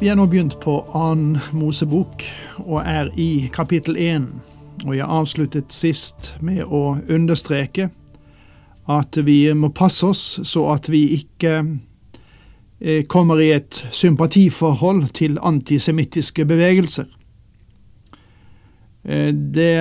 [0.00, 2.24] Vi er nå begynt på annen Mosebok
[2.64, 4.26] og er i kapittel én.
[4.82, 7.86] Og jeg avsluttet sist med å understreke
[8.90, 15.38] at vi må passe oss så at vi ikke eh, kommer i et sympatiforhold til
[15.38, 17.06] antisemittiske bevegelser.
[19.04, 19.76] Eh, det,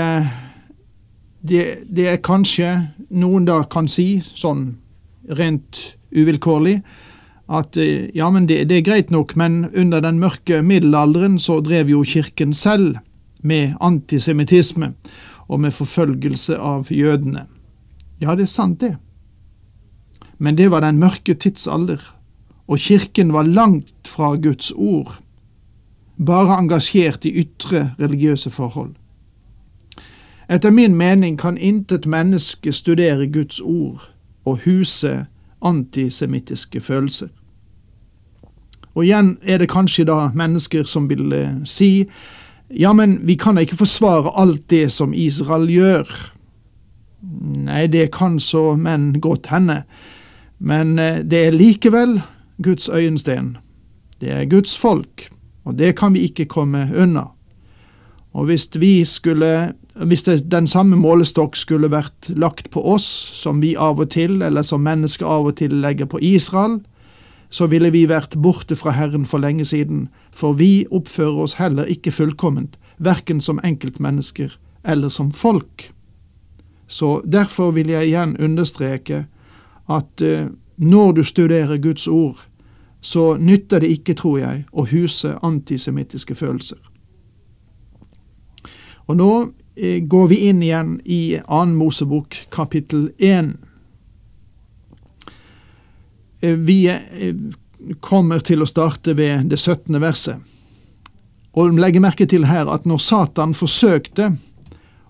[1.41, 2.75] det, det er kanskje
[3.09, 4.69] noen da kan si, sånn
[5.41, 6.83] rent uvilkårlig,
[7.49, 11.59] at eh, ja, men det, det, er greit nok, men under den mørke middelalderen så
[11.59, 12.97] drev jo kirken selv
[13.43, 14.93] med antisemittisme
[15.47, 17.47] og med forfølgelse av jødene.
[18.21, 18.95] Ja, det er sant, det.
[20.37, 21.99] Men det var den mørke tidsalder,
[22.67, 25.19] og kirken var langt fra Guds ord,
[26.17, 28.95] bare engasjert i ytre religiøse forhold.
[30.49, 34.09] Etter min mening kan intet menneske studere Guds ord
[34.45, 35.25] og huse
[35.63, 37.31] antisemittiske følelser.
[38.93, 42.05] Og igjen er det kanskje da mennesker som vil eh, si
[42.73, 46.09] ja, men vi kan ikke forsvare alt det som Israel gjør.
[47.67, 49.83] Nei, det kan så menn godt hende,
[50.59, 52.19] men eh, det er likevel
[52.63, 53.57] Guds øyensten.
[54.21, 55.29] Det er Guds folk,
[55.65, 57.29] og det kan vi ikke komme unna.
[58.33, 63.05] Og hvis vi skulle hvis det, den samme målestokk skulle vært lagt på oss,
[63.37, 66.79] som vi av og til, eller som mennesker av og til legger på Israel,
[67.53, 71.85] så ville vi vært borte fra Herren for lenge siden, for vi oppfører oss heller
[71.85, 75.91] ikke fullkomment, verken som enkeltmennesker eller som folk.
[76.87, 79.25] Så derfor vil jeg igjen understreke
[79.89, 82.47] at uh, når du studerer Guds ord,
[83.01, 86.79] så nytter det ikke, tror jeg, å huse antisemittiske følelser.
[89.07, 89.49] Og nå eh,
[90.01, 93.55] går vi inn igjen i annen Mosebok kapittel én.
[96.43, 97.35] Eh, vi eh,
[97.99, 99.99] kommer til å starte ved det 17.
[100.03, 100.37] verset.
[101.53, 104.33] Og legger merke til her at når Satan forsøkte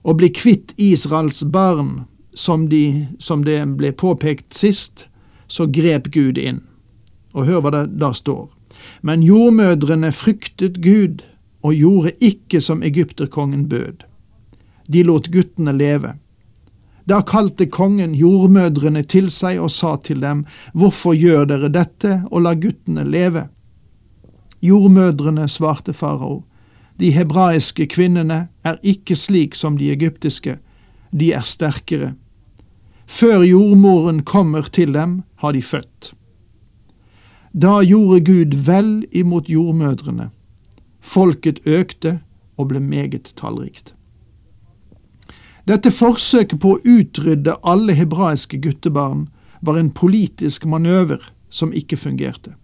[0.04, 2.04] å bli kvitt Israels barn,
[2.34, 5.06] som, de, som det ble påpekt sist,
[5.48, 6.64] så grep Gud inn.
[7.34, 8.48] Og hør hva det da står.
[9.06, 11.22] Men jordmødrene fryktet Gud
[11.64, 14.04] og gjorde ikke som egypterkongen bød.
[14.88, 16.16] De lot guttene leve.
[17.06, 22.46] Da kalte kongen jordmødrene til seg og sa til dem, Hvorfor gjør dere dette og
[22.46, 23.48] la guttene leve?
[24.64, 26.44] Jordmødrene svarte farao,
[27.00, 30.60] De hebraiske kvinnene er ikke slik som de egyptiske,
[31.12, 32.14] de er sterkere.
[33.08, 36.14] Før jordmoren kommer til dem, har de født.
[37.54, 40.30] Da gjorde Gud vel imot jordmødrene.
[41.02, 42.22] Folket økte
[42.58, 43.94] og ble meget tallrikt.
[45.68, 49.28] Dette forsøket på å utrydde alle hebraiske guttebarn
[49.62, 52.58] var en politisk manøver som ikke fungerte.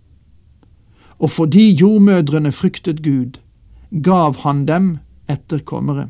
[1.20, 3.40] Og fordi jordmødrene fryktet Gud,
[4.04, 4.98] gav han dem
[5.32, 6.10] etterkommere.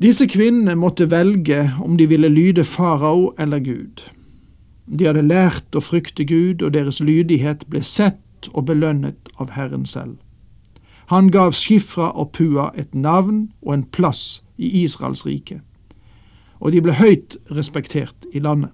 [0.00, 4.00] Disse kvinnene måtte velge om de ville lyde farao eller Gud.
[4.86, 9.84] De hadde lært å frykte Gud, og deres lydighet ble sett og belønnet av Herren
[9.86, 10.16] selv.
[11.10, 15.56] Han gav Skifra og Pua et navn og en plass i Israels rike,
[16.60, 18.70] og de ble høyt respektert i landet.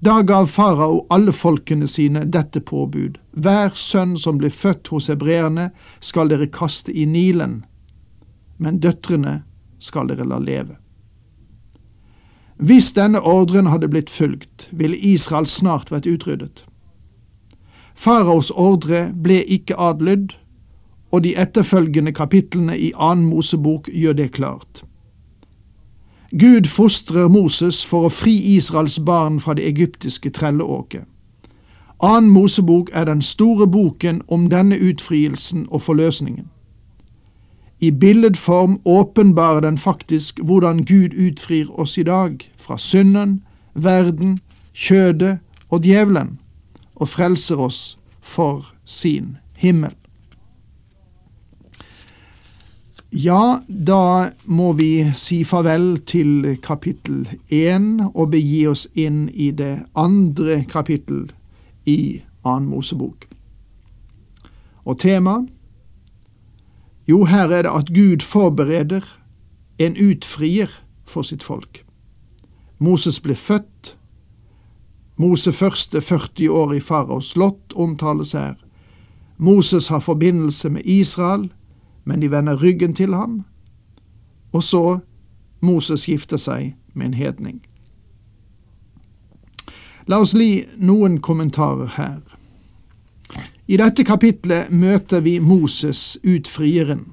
[0.00, 3.18] Da gav farao alle folkene sine dette påbud.
[3.36, 5.68] Hver sønn som blir født hos hebreerne,
[6.00, 7.64] skal dere kaste i Nilen,
[8.56, 9.42] men døtrene
[9.82, 10.78] skal dere la leve.
[12.56, 16.64] Hvis denne ordren hadde blitt fulgt, ville Israel snart vært utryddet.
[17.98, 20.36] Faraos ordre ble ikke adlydd,
[21.10, 24.84] og de etterfølgende kapitlene i annen Mosebok gjør det klart.
[26.30, 31.08] Gud fostrer Moses for å fri Israels barn fra det egyptiske trelleåket.
[31.98, 36.46] Annen Mosebok er den store boken om denne utfrielsen og forløsningen.
[37.80, 43.40] I billedform åpenbarer den faktisk hvordan Gud utfrir oss i dag fra synden,
[43.74, 44.38] verden,
[44.74, 45.38] kjødet
[45.70, 46.38] og djevelen
[46.98, 49.94] og frelser oss for sin himmel.
[53.12, 59.78] Ja, da må vi si farvel til kapittel én og begi oss inn i det
[59.96, 61.30] andre kapittel
[61.88, 63.24] i annen Mosebok.
[64.84, 65.38] Og tema?
[67.08, 69.08] Jo, her er det at Gud forbereder
[69.78, 70.68] en utfrier
[71.08, 71.84] for sitt folk.
[72.78, 73.97] Moses ble født.
[75.18, 78.54] Moses første 40 år i faraos slott omtales her.
[79.36, 81.52] Moses har forbindelse med Israel,
[82.04, 83.44] men de vender ryggen til ham.
[84.52, 84.98] Og så
[85.60, 87.60] Moses gifter seg med en hedning.
[90.06, 92.22] La oss li noen kommentarer her.
[93.66, 97.06] I dette kapitlet møter vi Moses, utfrieren.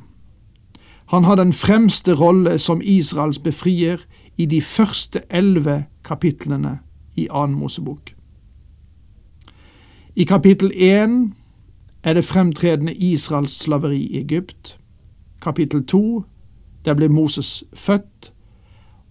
[1.05, 3.97] Han har den fremste rolle som Israels befrier
[4.37, 6.79] i de første elleve kapitlene
[7.15, 8.11] i annen Mosebok.
[10.15, 11.33] I kapittel én
[12.03, 14.77] er det fremtredende Israels slaveri i Egypt.
[15.41, 16.23] Kapittel to,
[16.85, 18.31] der ble Moses født,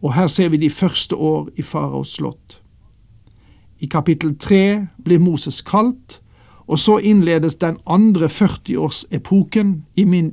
[0.02, 2.62] og her ser vi de første år i faraos slott.
[3.80, 6.20] I kapittel tre blir Moses kalt,
[6.66, 9.74] og så innledes den andre 40-årsepoken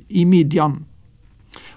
[0.09, 0.85] i Midian.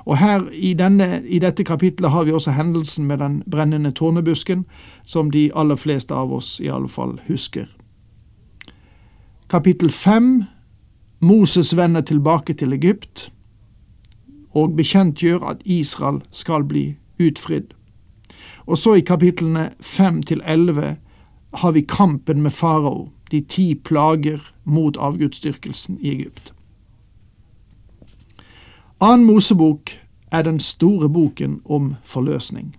[0.05, 4.67] Og her i, denne, i, dette kapitlet har vi også hendelsen med den brennende tornebusken,
[5.05, 7.67] som de aller fleste av oss i alle fall husker.
[9.49, 10.45] Kapittel fem
[11.21, 13.31] Moses vender tilbake til Egypt
[14.55, 17.73] og bekjentgjør at Israel skal bli utfridd.
[18.67, 20.97] Og så i kapitlene fem til elleve
[21.55, 26.53] har vi kampen med farao, de ti plager mot avgudsdyrkelsen i Egypt.
[29.05, 29.91] Annen Mosebok
[30.33, 32.77] er den store boken om forløsning.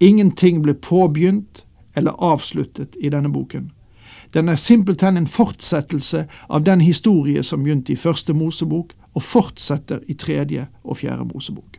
[0.00, 1.66] Ingenting ble påbegynt
[1.96, 3.66] eller avsluttet i denne boken.
[4.34, 9.98] Den er simpelthen en fortsettelse av den historie som begynte i første Mosebok, og fortsetter
[10.08, 11.76] i tredje og fjerde Mosebok.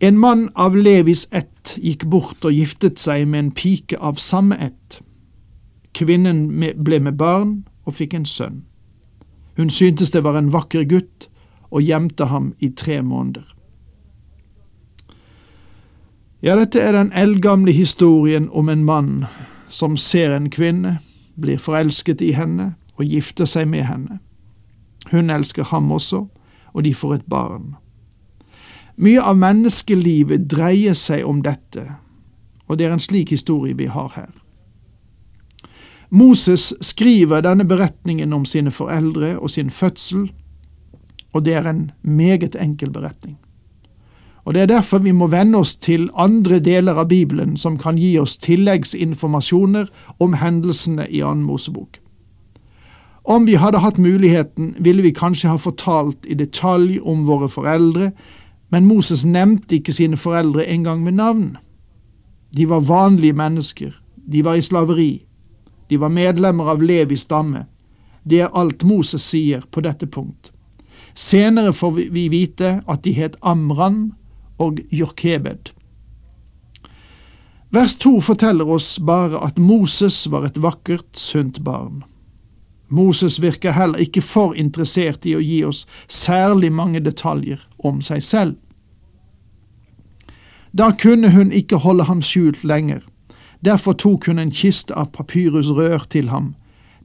[0.00, 4.58] En mann av Levis ett gikk bort og giftet seg med en pike av samme
[4.58, 4.98] ett.
[5.94, 6.48] Kvinnen
[6.84, 8.64] ble med barn og fikk en sønn.
[9.58, 11.28] Hun syntes det var en vakker gutt,
[11.70, 13.44] og gjemte ham i tre måneder.
[16.42, 19.26] Ja, dette er den eldgamle historien om en mann
[19.68, 20.98] som ser en kvinne,
[21.36, 24.20] blir forelsket i henne og gifter seg med henne.
[25.10, 26.26] Hun elsker ham også,
[26.72, 27.74] og de får et barn.
[28.96, 31.84] Mye av menneskelivet dreier seg om dette,
[32.66, 34.30] og det er en slik historie vi har her.
[36.10, 40.30] Moses skriver denne beretningen om sine foreldre og sin fødsel,
[41.32, 43.38] og det er en meget enkel beretning.
[44.44, 47.98] Og Det er derfor vi må venne oss til andre deler av Bibelen som kan
[47.98, 49.86] gi oss tilleggsinformasjoner
[50.18, 51.98] om hendelsene i annen Mosebok.
[53.24, 58.12] Om vi hadde hatt muligheten, ville vi kanskje ha fortalt i detalj om våre foreldre,
[58.70, 61.56] men Moses nevnte ikke sine foreldre engang med navn.
[62.56, 63.92] De var vanlige mennesker,
[64.32, 65.27] de var i slaveri,
[65.88, 67.66] de var medlemmer av Levis stamme.
[68.22, 70.52] Det er alt Moses sier på dette punkt.
[71.14, 74.12] Senere får vi vite at de het Amran
[74.58, 75.72] og Jorkebed.
[77.70, 82.04] Vers to forteller oss bare at Moses var et vakkert, sunt barn.
[82.88, 88.24] Moses virker heller ikke for interessert i å gi oss særlig mange detaljer om seg
[88.24, 88.56] selv.
[90.72, 93.02] Da kunne hun ikke holde ham skjult lenger.
[93.64, 96.54] Derfor tok hun en kiste av papyrusrør til ham.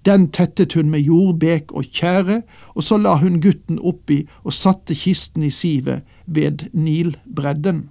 [0.06, 2.42] Den tettet hun med jordbek og tjære,
[2.76, 7.90] og så la hun gutten oppi og satte kisten i sivet ved Nilbredden.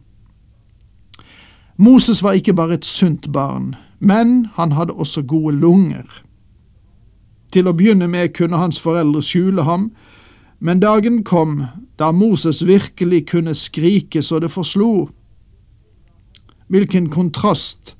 [1.77, 6.05] Moses var ikke bare et sunt barn, men han hadde også gode lunger.
[7.53, 9.91] Til å begynne med kunne hans foreldre skjule ham,
[10.61, 11.65] men dagen kom
[11.99, 15.09] da Moses virkelig kunne skrike så det forslo.
[16.69, 17.97] Hvilken kontrast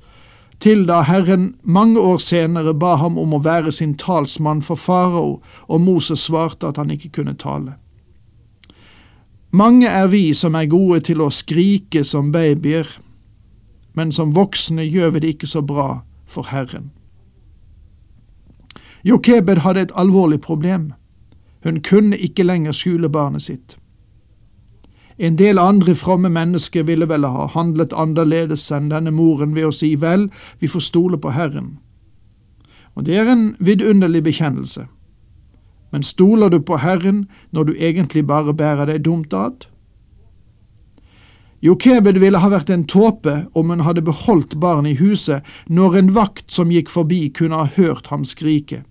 [0.63, 5.41] til da Herren mange år senere ba ham om å være sin talsmann for farao,
[5.67, 7.75] og Moses svarte at han ikke kunne tale.
[9.51, 12.87] Mange er vi som er gode til å skrike som babyer,
[13.93, 16.91] men som voksne gjør vi det ikke så bra for Herren.
[19.03, 20.93] Jokebed hadde et alvorlig problem.
[21.63, 23.75] Hun kunne ikke lenger skjule barnet sitt.
[25.23, 29.75] En del andre fromme mennesker ville vel ha handlet annerledes enn denne moren ved å
[29.75, 30.25] si vel,
[30.59, 31.77] vi får stole på Herren.
[32.99, 34.89] Og det er en vidunderlig bekjennelse.
[35.95, 37.23] Men stoler du på Herren
[37.55, 39.69] når du egentlig bare bærer deg dumt ad?
[41.63, 46.11] Jokebed ville ha vært en tåpe om hun hadde beholdt barnet i huset når en
[46.17, 48.81] vakt som gikk forbi kunne ha hørt ham skrike.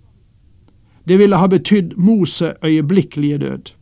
[1.05, 3.75] Det ville ha betydd Mose øyeblikkelige død.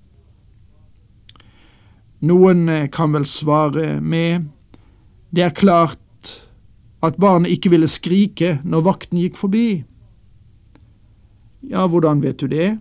[2.21, 4.49] Noen eh, kan vel svare med
[5.31, 5.99] Det er klart
[7.03, 9.85] at barnet ikke ville skrike når vakten gikk forbi.
[11.71, 12.79] Ja, hvordan vet du det?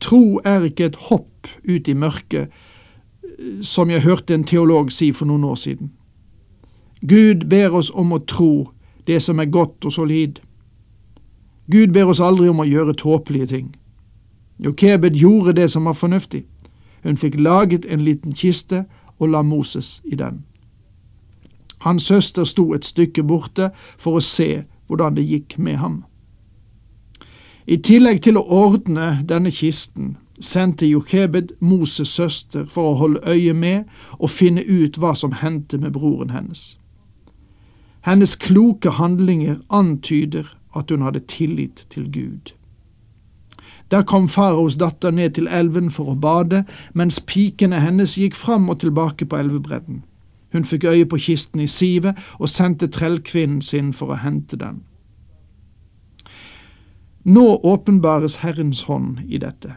[0.00, 2.50] Tro er ikke et hopp ut i mørket,
[3.62, 5.92] som jeg hørte en teolog si for noen år siden.
[7.00, 8.70] Gud ber oss om å tro
[9.06, 10.40] det som er godt og solid.
[11.70, 13.68] Gud ber oss aldri om å gjøre tåpelige ting.
[14.58, 16.44] Jokebed gjorde det som var fornuftig.
[17.02, 18.84] Hun fikk laget en liten kiste
[19.18, 20.44] og la Moses i den.
[21.78, 26.04] Hans søster sto et stykke borte for å se hvordan det gikk med ham.
[27.66, 33.52] I tillegg til å ordne denne kisten sendte Jokebed Moses' søster for å holde øye
[33.52, 33.84] med
[34.18, 36.78] og finne ut hva som hendte med broren hennes.
[38.00, 42.54] Hennes kloke handlinger antyder at hun hadde tillit til Gud.
[43.90, 46.64] Der kom faraos datter ned til elven for å bade,
[46.94, 50.02] mens pikene hennes gikk fram og tilbake på elvebredden.
[50.52, 54.82] Hun fikk øye på kisten i sivet og sendte trellkvinnen sin for å hente den.
[57.24, 59.74] Nå åpenbares Herrens hånd i dette.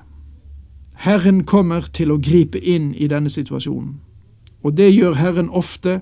[0.94, 3.98] Herren kommer til å gripe inn i denne situasjonen,
[4.64, 6.02] og det gjør Herren ofte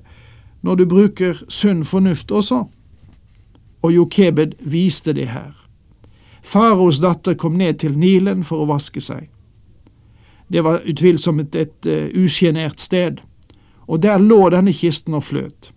[0.62, 2.66] når du bruker sunn fornuft også.
[3.82, 5.56] Og Jokebed viste det her.
[6.42, 9.28] Faraos datter kom ned til Nilen for å vaske seg.
[10.50, 13.22] Det var utvilsomt et, uh, usjenert sted,
[13.88, 15.72] og der lå denne kisten og fløt.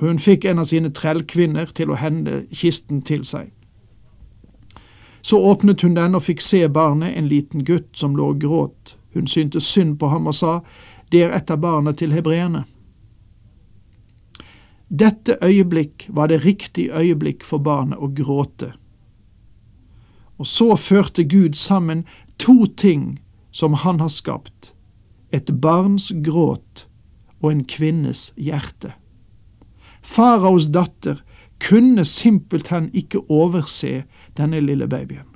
[0.00, 3.52] Hun fikk en av sine trellkvinner til å hende kisten til seg.
[5.26, 8.96] Så åpnet hun den og fikk se barnet, en liten gutt som lå og gråt.
[9.14, 10.60] Hun syntes synd på ham og sa,
[11.10, 12.64] Det er et av barna til hebreerne.
[14.90, 18.72] Dette øyeblikk var det riktige øyeblikk for barnet å gråte.
[20.38, 22.04] Og så førte Gud sammen
[22.38, 23.18] to ting
[23.50, 24.74] som han har skapt,
[25.32, 26.86] et barns gråt
[27.40, 28.92] og en kvinnes hjerte.
[30.02, 31.22] Faraos datter
[31.62, 34.04] kunne simpelthen ikke overse
[34.36, 35.26] denne lille babyen.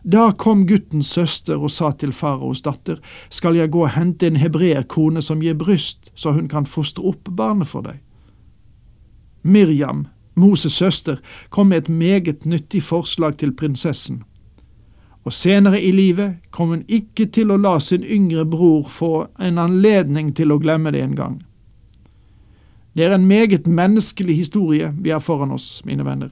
[0.00, 4.38] Da kom guttens søster og sa til faraos datter, skal jeg gå og hente en
[4.40, 8.00] hebreerkone som gir bryst, så hun kan fostre opp barnet for deg?
[9.42, 11.16] Miriam, Moses' søster,
[11.50, 14.22] kom med et meget nyttig forslag til prinsessen,
[15.24, 19.58] og senere i livet kom hun ikke til å la sin yngre bror få en
[19.58, 21.40] anledning til å glemme det en gang.
[22.96, 26.30] Det er en meget menneskelig historie vi har foran oss, mine venner.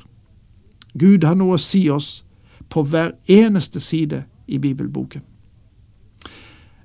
[0.98, 2.24] Gud har noe å si oss
[2.68, 5.22] på hver eneste side i bibelboken.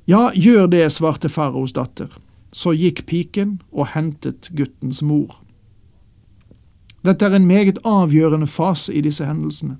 [0.05, 2.11] Ja, gjør det, svarte faraos datter.
[2.53, 5.39] Så gikk piken og hentet guttens mor.
[7.03, 9.77] Dette er en meget avgjørende fase i disse hendelsene.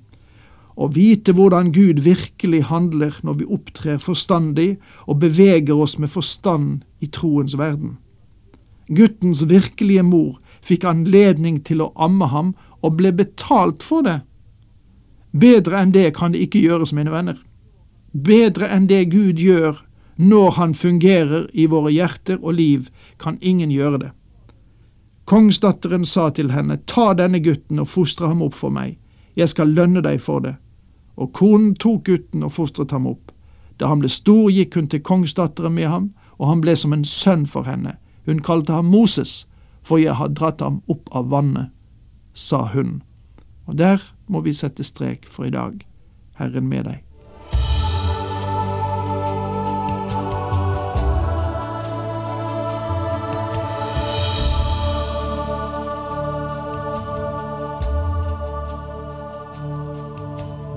[0.76, 4.74] Å vite hvordan Gud virkelig handler når vi opptrer forstandig
[5.06, 7.96] og beveger oss med forstand i troens verden.
[8.90, 12.52] Guttens virkelige mor fikk anledning til å amme ham
[12.82, 14.20] og ble betalt for det.
[15.32, 17.38] Bedre enn det kan det ikke gjøres, mine venner.
[18.12, 19.80] Bedre enn det Gud gjør
[20.16, 24.10] når Han fungerer i våre hjerter og liv, kan ingen gjøre det.
[25.24, 28.98] Kongsdatteren sa til henne, ta denne gutten og fostre ham opp for meg,
[29.34, 30.56] jeg skal lønne deg for det.
[31.16, 33.32] Og konen tok gutten og fostret ham opp.
[33.78, 37.06] Da han ble stor, gikk hun til kongsdatteren med ham, og han ble som en
[37.06, 37.96] sønn for henne.
[38.26, 39.46] Hun kalte ham Moses,
[39.82, 41.70] for jeg har dratt ham opp av vannet,
[42.34, 43.02] sa hun.
[43.66, 45.80] Og der må vi sette strek for i dag.
[46.38, 47.03] Herren med deg.